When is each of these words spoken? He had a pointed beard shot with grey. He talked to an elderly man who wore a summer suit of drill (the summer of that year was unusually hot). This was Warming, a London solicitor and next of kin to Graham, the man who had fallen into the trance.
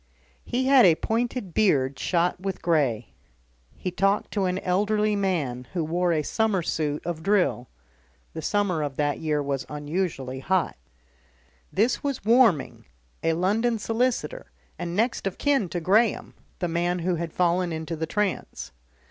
He 0.43 0.65
had 0.65 0.83
a 0.83 0.95
pointed 0.95 1.53
beard 1.53 1.99
shot 1.99 2.39
with 2.41 2.63
grey. 2.63 3.13
He 3.75 3.91
talked 3.91 4.31
to 4.31 4.45
an 4.45 4.57
elderly 4.57 5.15
man 5.15 5.67
who 5.73 5.83
wore 5.83 6.11
a 6.11 6.23
summer 6.23 6.63
suit 6.63 7.05
of 7.05 7.21
drill 7.21 7.69
(the 8.33 8.41
summer 8.41 8.81
of 8.81 8.95
that 8.95 9.19
year 9.19 9.43
was 9.43 9.63
unusually 9.69 10.39
hot). 10.39 10.75
This 11.71 12.01
was 12.03 12.25
Warming, 12.25 12.85
a 13.21 13.33
London 13.33 13.77
solicitor 13.77 14.49
and 14.79 14.95
next 14.95 15.27
of 15.27 15.37
kin 15.37 15.69
to 15.69 15.79
Graham, 15.79 16.33
the 16.57 16.67
man 16.67 16.97
who 17.05 17.13
had 17.17 17.31
fallen 17.31 17.71
into 17.71 17.95
the 17.95 18.07
trance. 18.07 18.71